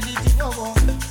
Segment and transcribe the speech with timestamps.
[0.00, 1.07] ready to go on.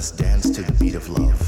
[0.00, 1.39] us dance to the beat of love.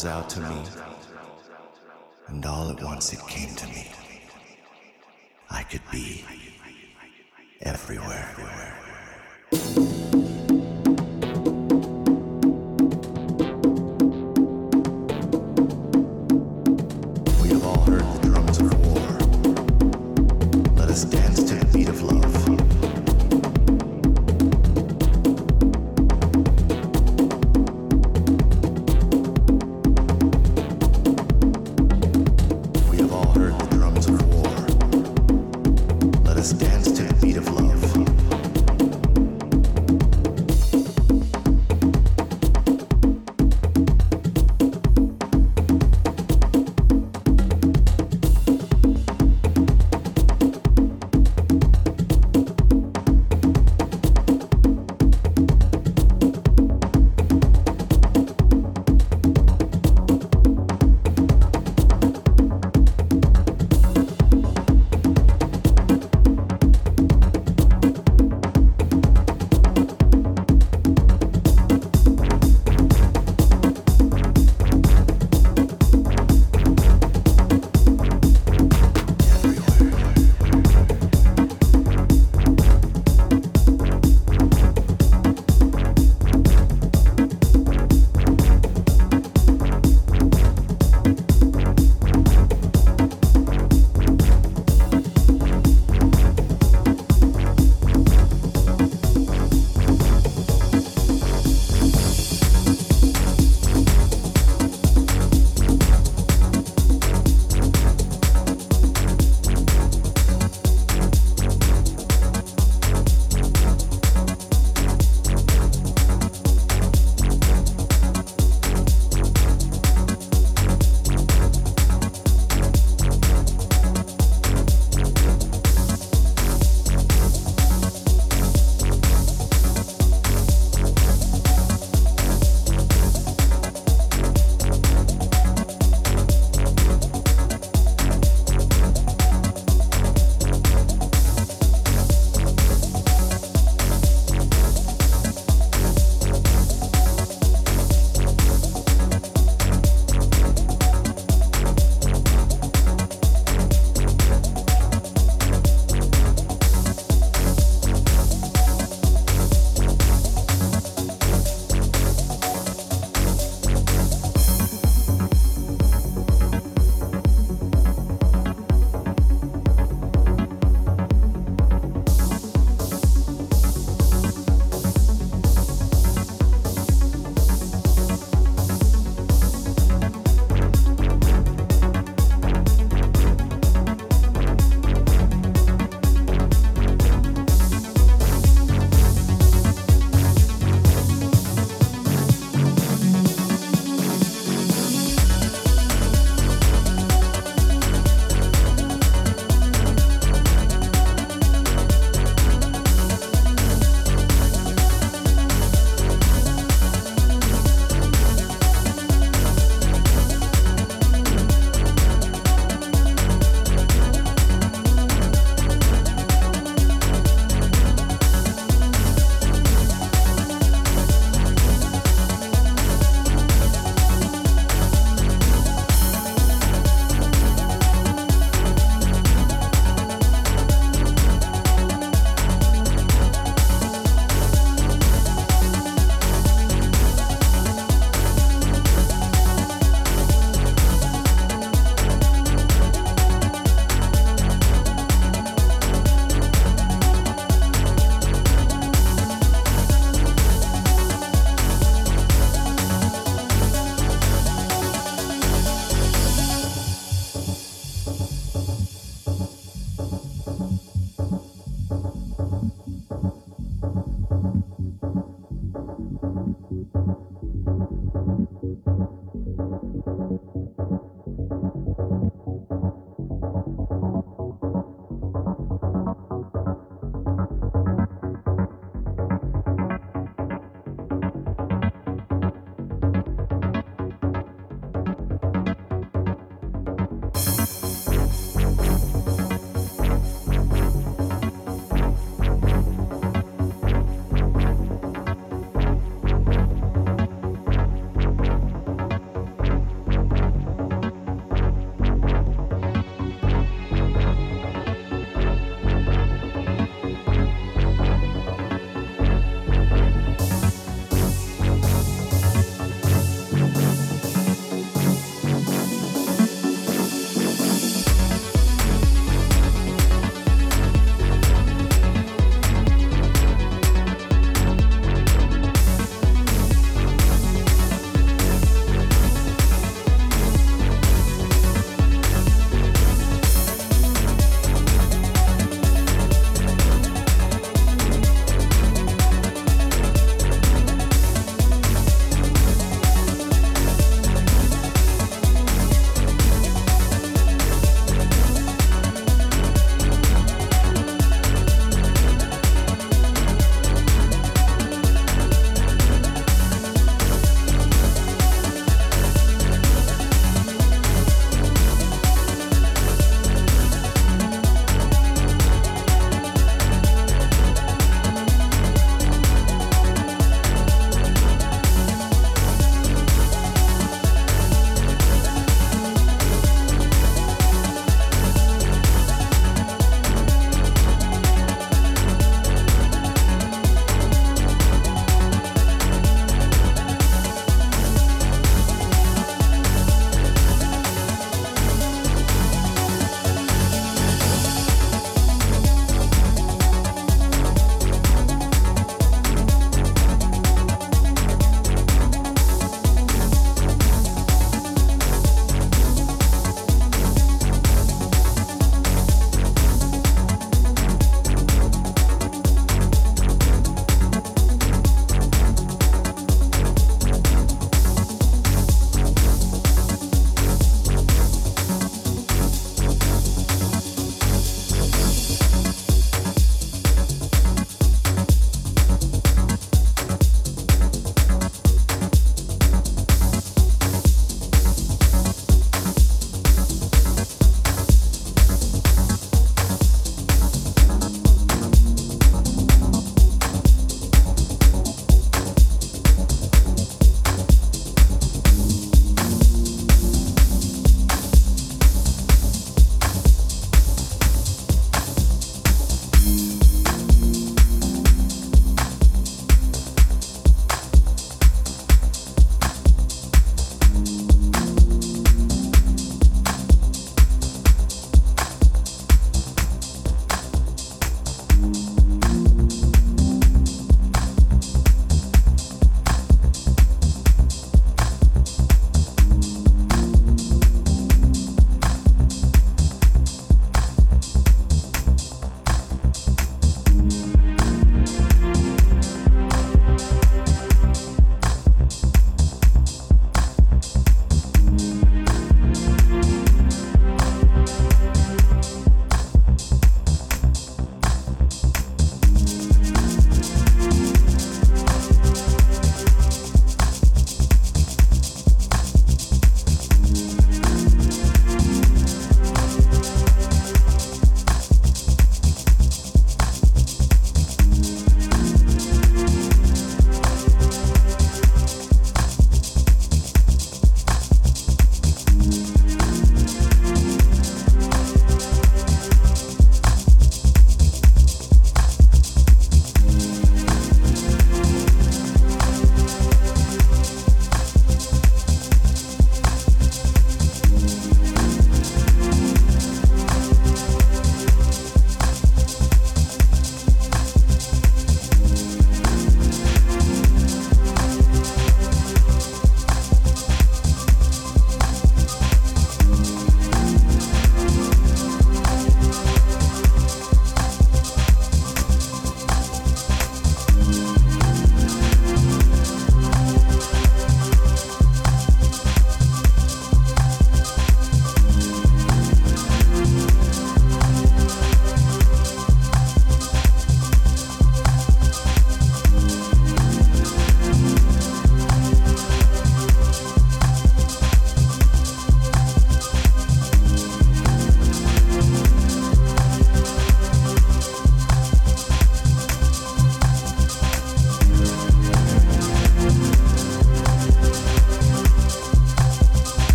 [0.00, 0.62] Calls out to me,
[2.28, 3.86] and all at once it came to me.
[5.50, 6.24] I could be
[7.60, 8.30] everywhere.
[8.32, 8.89] everywhere.